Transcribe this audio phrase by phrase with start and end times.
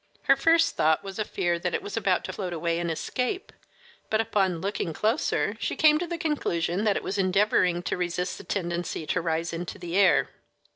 [0.23, 3.53] Her first thought was a fear that it was about to float away and escape,
[4.09, 8.39] but upon looking closer she came to the conclusion that it was endeavoring to resist
[8.39, 10.29] the tendency to rise into the air.